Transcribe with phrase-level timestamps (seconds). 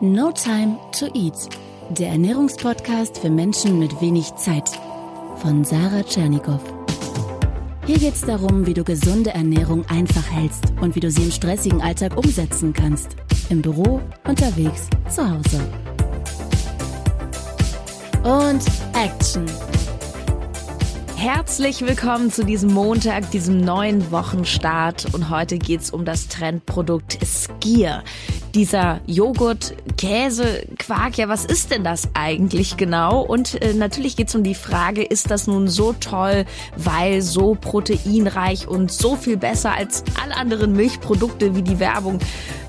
[0.00, 1.48] No Time to Eat,
[1.90, 4.70] der Ernährungspodcast für Menschen mit wenig Zeit
[5.38, 6.60] von Sarah Tschernikow.
[7.84, 11.32] Hier geht es darum, wie du gesunde Ernährung einfach hältst und wie du sie im
[11.32, 13.16] stressigen Alltag umsetzen kannst.
[13.48, 15.60] Im Büro, unterwegs, zu Hause.
[18.22, 18.62] Und
[18.94, 19.46] Action!
[21.16, 25.12] Herzlich willkommen zu diesem Montag, diesem neuen Wochenstart.
[25.12, 28.04] Und heute geht es um das Trendprodukt Skier
[28.54, 33.20] dieser Joghurt, Käse, Quark, ja, was ist denn das eigentlich genau?
[33.20, 36.44] Und äh, natürlich geht es um die Frage, ist das nun so toll,
[36.76, 42.18] weil so proteinreich und so viel besser als alle anderen Milchprodukte, wie die Werbung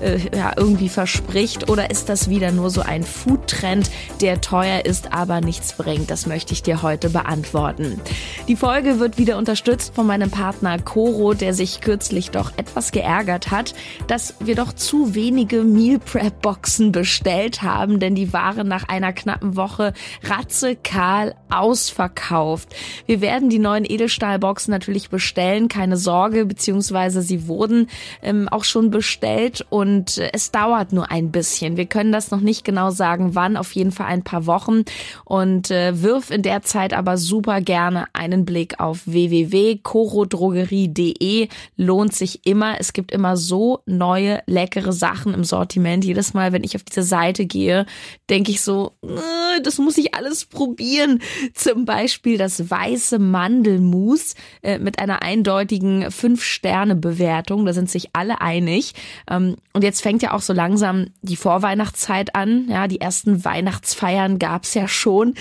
[0.00, 1.70] äh, ja, irgendwie verspricht?
[1.70, 6.10] Oder ist das wieder nur so ein Foodtrend, der teuer ist, aber nichts bringt?
[6.10, 8.00] Das möchte ich dir heute beantworten.
[8.48, 13.50] Die Folge wird wieder unterstützt von meinem Partner Coro, der sich kürzlich doch etwas geärgert
[13.50, 13.74] hat,
[14.06, 19.12] dass wir doch zu wenige Meal Prep Boxen bestellt haben, denn die waren nach einer
[19.12, 19.92] knappen Woche
[20.24, 22.74] ratzekahl ausverkauft.
[23.06, 27.88] Wir werden die neuen Edelstahlboxen natürlich bestellen, keine Sorge, beziehungsweise sie wurden
[28.22, 31.76] ähm, auch schon bestellt und es dauert nur ein bisschen.
[31.76, 34.84] Wir können das noch nicht genau sagen, wann, auf jeden Fall ein paar Wochen
[35.24, 41.48] und äh, wirf in der Zeit aber super gerne einen Blick auf www.corodrogerie.de.
[41.76, 42.80] Lohnt sich immer.
[42.80, 46.06] Es gibt immer so neue, leckere Sachen im Sortiment Sortiment.
[46.06, 47.84] Jedes Mal, wenn ich auf diese Seite gehe,
[48.30, 51.20] denke ich so, äh, das muss ich alles probieren.
[51.52, 57.66] Zum Beispiel das weiße Mandelmus äh, mit einer eindeutigen 5-Sterne-Bewertung.
[57.66, 58.94] Da sind sich alle einig.
[59.28, 62.66] Ähm, und jetzt fängt ja auch so langsam die Vorweihnachtszeit an.
[62.70, 65.34] Ja, die ersten Weihnachtsfeiern gab's ja schon.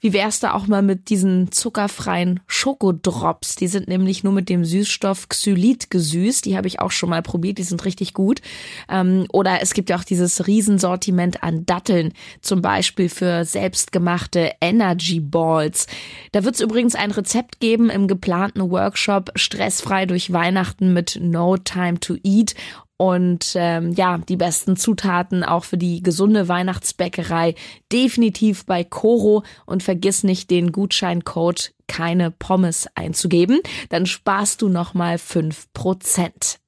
[0.00, 3.56] Wie wär's da auch mal mit diesen zuckerfreien Schokodrops?
[3.56, 6.46] Die sind nämlich nur mit dem Süßstoff Xylit gesüßt.
[6.46, 7.58] Die habe ich auch schon mal probiert.
[7.58, 8.40] Die sind richtig gut.
[8.88, 15.18] Ähm, oder es gibt ja auch dieses Riesensortiment an Datteln, zum Beispiel für selbstgemachte Energy
[15.18, 15.88] Balls.
[16.30, 21.56] Da wird es übrigens ein Rezept geben im geplanten Workshop Stressfrei durch Weihnachten mit No
[21.56, 22.54] Time to Eat
[22.96, 27.56] und ähm, ja, die besten Zutaten auch für die gesunde Weihnachtsbäckerei
[27.92, 35.18] definitiv bei Coro und vergiss nicht den Gutscheincode keine Pommes einzugeben, dann sparst du nochmal
[35.18, 36.60] fünf Prozent.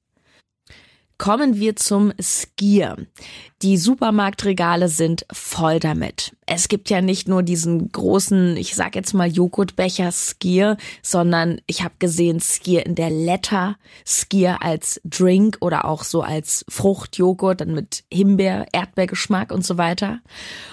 [1.19, 2.95] Kommen wir zum Skier.
[3.61, 6.33] Die Supermarktregale sind voll damit.
[6.45, 11.83] Es gibt ja nicht nur diesen großen, ich sag jetzt mal Joghurtbecher Skier, sondern ich
[11.83, 13.75] habe gesehen Skier in der Letter,
[14.05, 20.21] Skier als Drink oder auch so als Fruchtjoghurt, dann mit Himbeer, Erdbeergeschmack und so weiter.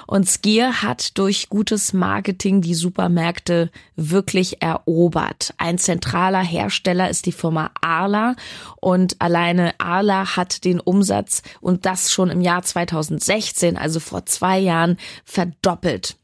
[0.07, 5.53] Und Skier hat durch gutes Marketing die Supermärkte wirklich erobert.
[5.59, 8.37] Ein zentraler Hersteller ist die Firma Arla
[8.77, 14.59] und alleine Arla hat den Umsatz und das schon im Jahr 2016, also vor zwei
[14.59, 16.17] Jahren, verdoppelt.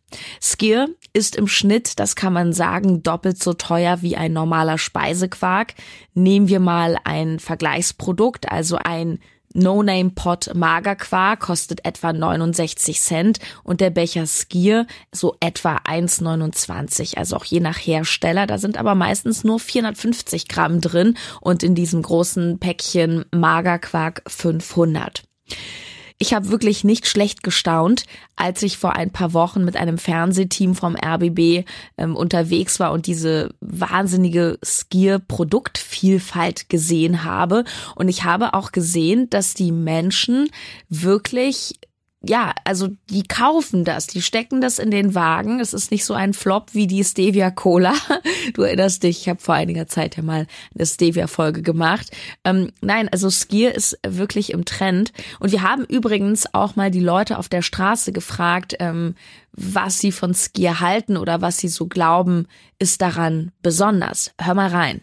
[0.42, 5.74] Skier ist im Schnitt, das kann man sagen, doppelt so teuer wie ein normaler Speisequark.
[6.12, 9.18] Nehmen wir mal ein Vergleichsprodukt, also ein
[9.54, 17.18] No-Name-Pot Magerquark kostet etwa 69 Cent und der Becher Skier so etwa 1,29.
[17.18, 18.46] Also auch je nach Hersteller.
[18.46, 25.22] Da sind aber meistens nur 450 Gramm drin und in diesem großen Päckchen Magerquark 500.
[26.22, 28.04] Ich habe wirklich nicht schlecht gestaunt,
[28.36, 31.64] als ich vor ein paar Wochen mit einem Fernsehteam vom RBB
[31.98, 37.64] ähm, unterwegs war und diese wahnsinnige Skier-Produktvielfalt gesehen habe.
[37.96, 40.48] Und ich habe auch gesehen, dass die Menschen
[40.88, 41.74] wirklich
[42.24, 45.58] ja, also die kaufen das, die stecken das in den Wagen.
[45.58, 47.94] Es ist nicht so ein Flop wie die Stevia Cola.
[48.54, 52.10] Du erinnerst dich, ich habe vor einiger Zeit ja mal eine Stevia-Folge gemacht.
[52.44, 55.12] Ähm, nein, also Skier ist wirklich im Trend.
[55.38, 59.14] Und wir haben übrigens auch mal die Leute auf der Straße gefragt, ähm,
[59.52, 62.46] was sie von Skier halten oder was sie so glauben,
[62.78, 64.32] ist daran besonders.
[64.40, 65.02] Hör mal rein.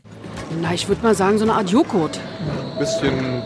[0.62, 2.20] Na, ich würde mal sagen, so eine Art Joghurt.
[2.78, 3.42] Bisschen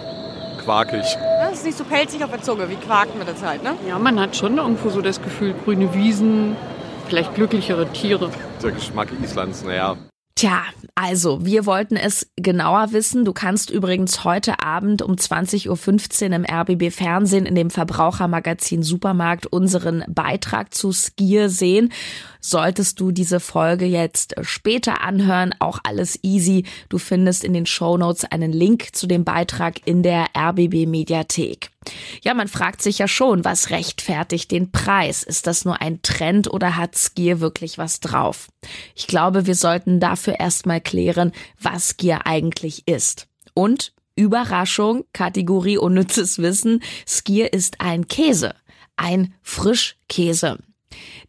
[0.63, 1.05] quarkig.
[1.53, 3.75] Das ist nicht so pelzig auf der Zunge wie Quark mit der Zeit, ne?
[3.87, 6.55] Ja, man hat schon irgendwo so das Gefühl, grüne Wiesen,
[7.07, 8.31] vielleicht glücklichere Tiere.
[8.63, 9.95] Der Geschmack Islands, naja.
[10.35, 10.63] Tja,
[10.95, 13.23] also, wir wollten es genauer wissen.
[13.23, 19.45] Du kannst übrigens heute Abend um 20.15 Uhr im RBB Fernsehen in dem Verbrauchermagazin Supermarkt
[19.45, 21.93] unseren Beitrag zu Skier sehen.
[22.39, 26.65] Solltest du diese Folge jetzt später anhören, auch alles easy.
[26.89, 31.72] Du findest in den Show Notes einen Link zu dem Beitrag in der RBB Mediathek.
[32.23, 35.23] Ja, man fragt sich ja schon, was rechtfertigt den Preis?
[35.23, 38.47] Ist das nur ein Trend oder hat Skier wirklich was drauf?
[38.95, 43.27] Ich glaube, wir sollten dafür erstmal klären, was Skier eigentlich ist.
[43.53, 48.53] Und Überraschung, Kategorie unnützes Wissen, Skier ist ein Käse
[48.95, 50.59] ein Frischkäse.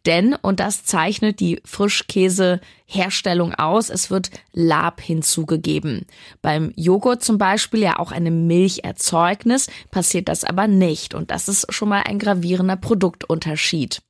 [0.05, 6.05] Denn, und das zeichnet die Frischkäseherstellung aus, es wird Lab hinzugegeben.
[6.41, 11.13] Beim Joghurt zum Beispiel, ja auch einem Milcherzeugnis, passiert das aber nicht.
[11.13, 14.01] Und das ist schon mal ein gravierender Produktunterschied.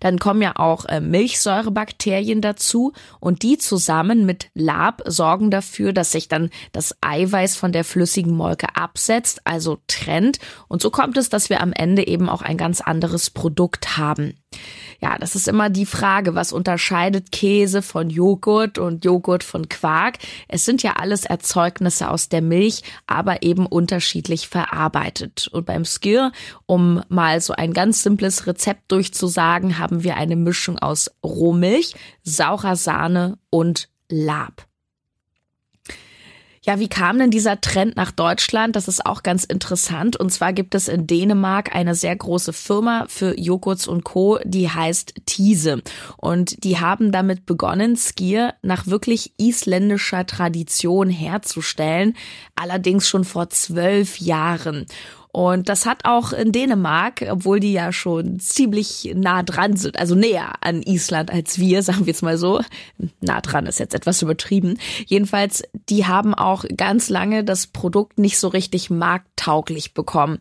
[0.00, 6.12] Dann kommen ja auch äh, Milchsäurebakterien dazu und die zusammen mit Lab sorgen dafür, dass
[6.12, 10.38] sich dann das Eiweiß von der flüssigen Molke absetzt, also trennt.
[10.68, 14.34] Und so kommt es, dass wir am Ende eben auch ein ganz anderes Produkt haben.
[15.00, 20.18] Ja, das ist immer die Frage, was unterscheidet Käse von Joghurt und Joghurt von Quark?
[20.48, 25.48] Es sind ja alles Erzeugnisse aus der Milch, aber eben unterschiedlich verarbeitet.
[25.52, 26.32] Und beim Skir,
[26.66, 31.94] um mal so ein ganz simples Rezept durchzusagen, haben wir eine Mischung aus Rohmilch,
[32.24, 34.67] saurer Sahne und Lab.
[36.68, 38.76] Ja, wie kam denn dieser Trend nach Deutschland?
[38.76, 40.16] Das ist auch ganz interessant.
[40.16, 44.68] Und zwar gibt es in Dänemark eine sehr große Firma für Joghurts und Co., die
[44.68, 45.80] heißt Thiese.
[46.18, 52.14] Und die haben damit begonnen, Skier nach wirklich isländischer Tradition herzustellen.
[52.54, 54.84] Allerdings schon vor zwölf Jahren.
[55.38, 60.16] Und das hat auch in Dänemark, obwohl die ja schon ziemlich nah dran sind, also
[60.16, 62.60] näher an Island als wir, sagen wir es mal so.
[63.20, 64.80] Nah dran ist jetzt etwas übertrieben.
[65.06, 70.40] Jedenfalls, die haben auch ganz lange das Produkt nicht so richtig markttauglich bekommen.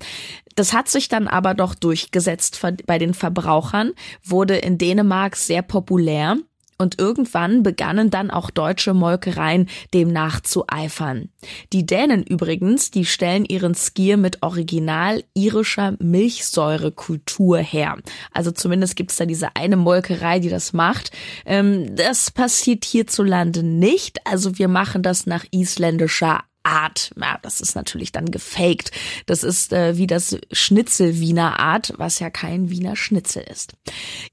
[0.55, 3.91] Das hat sich dann aber doch durchgesetzt bei den Verbrauchern,
[4.23, 6.37] wurde in Dänemark sehr populär
[6.77, 11.29] und irgendwann begannen dann auch deutsche Molkereien dem nachzueifern.
[11.73, 17.97] Die Dänen übrigens, die stellen ihren Skier mit original irischer Milchsäurekultur her.
[18.31, 21.11] Also zumindest gibt's da diese eine Molkerei, die das macht.
[21.45, 24.19] Ähm, das passiert hierzulande nicht.
[24.25, 27.11] Also wir machen das nach isländischer Art.
[27.19, 28.91] Ja, das ist natürlich dann gefaked.
[29.25, 33.73] Das ist äh, wie das Schnitzel Wiener Art, was ja kein Wiener Schnitzel ist.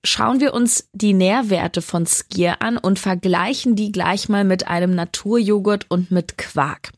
[0.03, 4.95] Schauen wir uns die Nährwerte von Skier an und vergleichen die gleich mal mit einem
[4.95, 6.93] Naturjoghurt und mit Quark.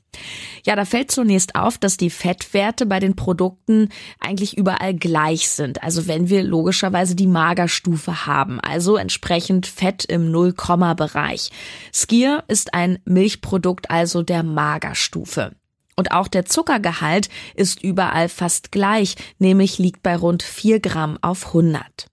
[0.64, 5.82] Ja, da fällt zunächst auf, dass die Fettwerte bei den Produkten eigentlich überall gleich sind.
[5.82, 11.50] Also wenn wir logischerweise die Magerstufe haben, also entsprechend Fett im Null-Komma-Bereich.
[11.92, 15.52] Skier ist ein Milchprodukt also der Magerstufe.
[15.96, 21.46] Und auch der Zuckergehalt ist überall fast gleich, nämlich liegt bei rund 4 Gramm auf
[21.46, 22.08] 100.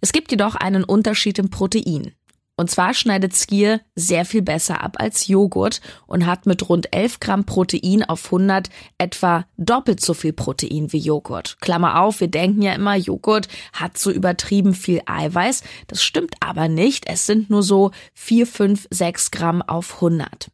[0.00, 2.12] Es gibt jedoch einen Unterschied im Protein.
[2.62, 7.18] Und zwar schneidet Skier sehr viel besser ab als Joghurt und hat mit rund 11
[7.18, 11.56] Gramm Protein auf 100 etwa doppelt so viel Protein wie Joghurt.
[11.60, 15.64] Klammer auf, wir denken ja immer, Joghurt hat so übertrieben viel Eiweiß.
[15.88, 17.08] Das stimmt aber nicht.
[17.08, 20.48] Es sind nur so 4, 5, 6 Gramm auf 100.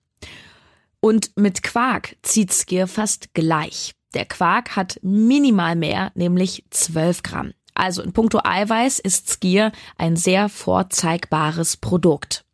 [1.01, 3.93] Und mit Quark zieht Skier fast gleich.
[4.15, 7.53] Der Quark hat minimal mehr, nämlich 12 Gramm.
[7.79, 12.45] Also in puncto Eiweiß ist Skier ein sehr vorzeigbares Produkt.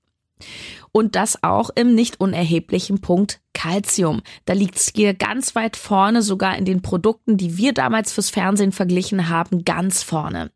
[0.93, 4.21] Und das auch im nicht unerheblichen Punkt Calcium.
[4.44, 8.71] Da liegt Skier ganz weit vorne, sogar in den Produkten, die wir damals fürs Fernsehen
[8.71, 10.50] verglichen haben, ganz vorne.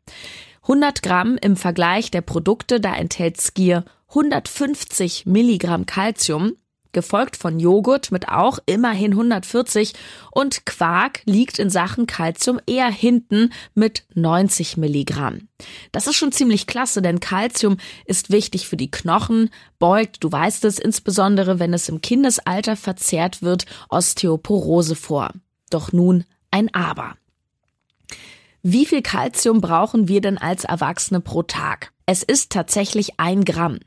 [0.61, 6.53] 100 Gramm im Vergleich der Produkte, da enthält Skier 150 Milligramm Calcium
[6.91, 9.93] gefolgt von Joghurt mit auch immerhin 140
[10.31, 15.47] und Quark liegt in Sachen Calcium eher hinten mit 90 Milligramm.
[15.91, 20.65] Das ist schon ziemlich klasse, denn Calcium ist wichtig für die Knochen, beugt, du weißt
[20.65, 25.31] es, insbesondere wenn es im Kindesalter verzehrt wird, Osteoporose vor.
[25.69, 27.15] Doch nun ein Aber.
[28.61, 31.93] Wie viel Calcium brauchen wir denn als Erwachsene pro Tag?
[32.11, 33.77] Es ist tatsächlich ein Gramm.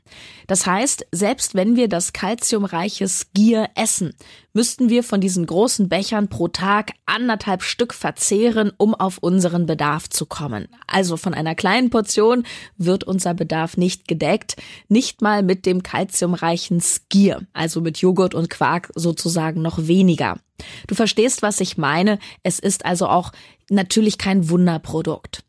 [0.47, 4.13] Das heißt, selbst wenn wir das kalziumreiche Skier essen,
[4.53, 10.07] müssten wir von diesen großen Bechern pro Tag anderthalb Stück verzehren, um auf unseren Bedarf
[10.07, 10.69] zu kommen.
[10.87, 12.45] Also von einer kleinen Portion
[12.77, 14.55] wird unser Bedarf nicht gedeckt,
[14.87, 20.39] nicht mal mit dem kalziumreichen Skier, also mit Joghurt und Quark sozusagen noch weniger.
[20.87, 22.19] Du verstehst, was ich meine.
[22.41, 23.33] Es ist also auch
[23.69, 25.43] natürlich kein Wunderprodukt.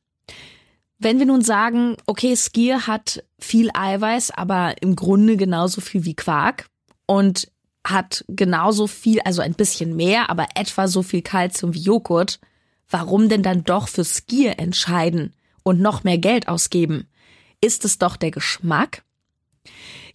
[1.05, 6.15] Wenn wir nun sagen, okay, Skier hat viel Eiweiß, aber im Grunde genauso viel wie
[6.15, 6.71] Quark
[7.05, 7.53] und
[7.87, 12.41] hat genauso viel, also ein bisschen mehr, aber etwa so viel Kalzium wie Joghurt,
[12.89, 17.07] warum denn dann doch für Skier entscheiden und noch mehr Geld ausgeben?
[17.61, 19.03] Ist es doch der Geschmack?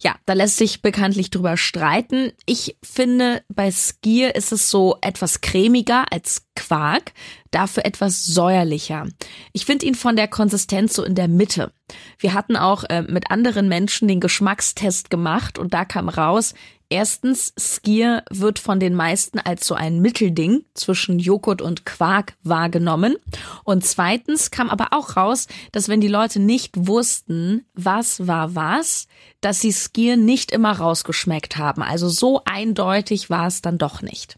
[0.00, 2.32] Ja, da lässt sich bekanntlich drüber streiten.
[2.46, 7.12] Ich finde, bei Skier ist es so etwas cremiger als Quark,
[7.50, 9.08] dafür etwas säuerlicher.
[9.52, 11.72] Ich finde ihn von der Konsistenz so in der Mitte.
[12.18, 16.54] Wir hatten auch äh, mit anderen Menschen den Geschmackstest gemacht und da kam raus,
[16.92, 23.14] Erstens, Skier wird von den meisten als so ein Mittelding zwischen Joghurt und Quark wahrgenommen.
[23.62, 29.06] Und zweitens kam aber auch raus, dass wenn die Leute nicht wussten, was war was,
[29.40, 31.82] dass sie Skier nicht immer rausgeschmeckt haben.
[31.82, 34.36] Also so eindeutig war es dann doch nicht.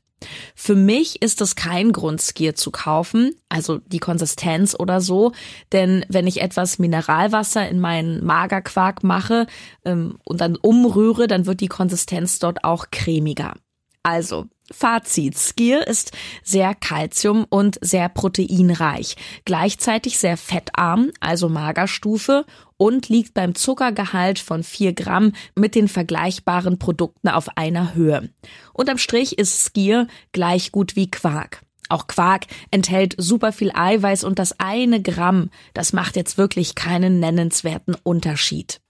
[0.55, 5.33] Für mich ist es kein Grund, Skier zu kaufen, also die Konsistenz oder so,
[5.73, 9.47] denn wenn ich etwas Mineralwasser in meinen Magerquark mache
[9.85, 13.55] ähm, und dann umrühre, dann wird die Konsistenz dort auch cremiger.
[14.02, 15.38] Also, Fazit.
[15.38, 16.12] Skier ist
[16.43, 22.45] sehr kalzium- und sehr proteinreich, gleichzeitig sehr fettarm, also Magerstufe
[22.76, 28.31] und liegt beim Zuckergehalt von 4 Gramm mit den vergleichbaren Produkten auf einer Höhe.
[28.73, 31.62] Unterm Strich ist Skier gleich gut wie Quark.
[31.88, 37.21] Auch Quark enthält super viel Eiweiß und das eine Gramm, das macht jetzt wirklich keinen
[37.21, 38.82] nennenswerten Unterschied.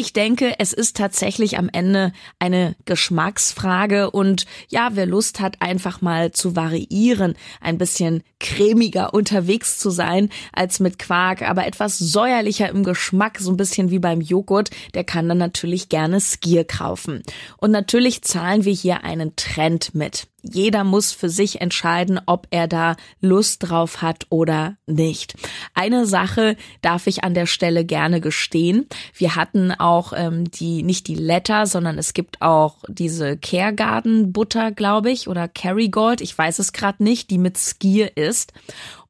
[0.00, 6.02] Ich denke, es ist tatsächlich am Ende eine Geschmacksfrage und ja, wer Lust hat, einfach
[6.02, 12.68] mal zu variieren, ein bisschen cremiger unterwegs zu sein als mit Quark, aber etwas säuerlicher
[12.68, 17.24] im Geschmack, so ein bisschen wie beim Joghurt, der kann dann natürlich gerne Skier kaufen.
[17.56, 20.28] Und natürlich zahlen wir hier einen Trend mit.
[20.42, 25.34] Jeder muss für sich entscheiden, ob er da Lust drauf hat oder nicht.
[25.74, 28.86] Eine Sache darf ich an der Stelle gerne gestehen.
[29.14, 34.70] Wir hatten auch ähm, die, nicht die Letter, sondern es gibt auch diese Caregarden Butter,
[34.70, 38.52] glaube ich, oder Kerrygold, ich weiß es gerade nicht, die mit Skier ist.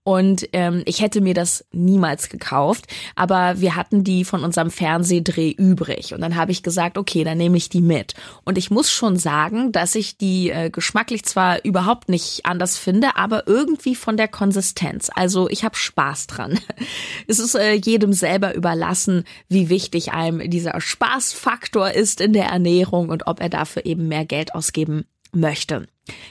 [0.09, 5.51] Und ähm, ich hätte mir das niemals gekauft, aber wir hatten die von unserem Fernsehdreh
[5.51, 6.15] übrig.
[6.15, 8.15] Und dann habe ich gesagt, okay, dann nehme ich die mit.
[8.47, 13.17] Und ich muss schon sagen, dass ich die äh, geschmacklich zwar überhaupt nicht anders finde,
[13.17, 15.11] aber irgendwie von der Konsistenz.
[15.15, 16.59] Also ich habe Spaß dran.
[17.27, 23.11] Es ist äh, jedem selber überlassen, wie wichtig einem dieser Spaßfaktor ist in der Ernährung
[23.11, 25.87] und ob er dafür eben mehr Geld ausgeben möchte.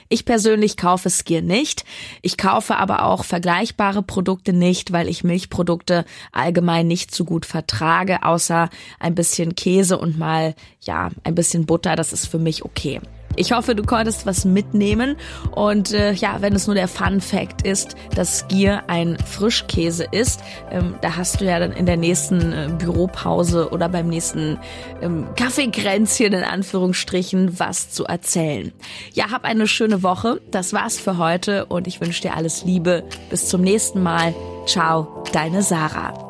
[0.08, 1.84] Ich persönlich kaufe Skier nicht.
[2.22, 8.24] Ich kaufe aber auch vergleichbare Produkte nicht, weil ich Milchprodukte allgemein nicht so gut vertrage,
[8.24, 11.96] außer ein bisschen Käse und mal, ja, ein bisschen Butter.
[11.96, 13.00] Das ist für mich okay.
[13.38, 15.16] Ich hoffe, du konntest was mitnehmen.
[15.52, 20.40] Und äh, ja, wenn es nur der Fun Fact ist, dass Skier ein Frischkäse ist,
[20.70, 24.58] ähm, da hast du ja dann in der nächsten äh, Büropause oder beim nächsten
[25.00, 28.72] ähm, Kaffeekränzchen in Anführungsstrichen was zu erzählen.
[29.14, 30.40] Ja, hab eine schöne Woche.
[30.50, 33.04] Das war's für heute und ich wünsche dir alles Liebe.
[33.30, 34.34] Bis zum nächsten Mal.
[34.66, 36.28] Ciao, deine Sarah.